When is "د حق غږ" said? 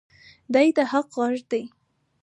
0.75-1.37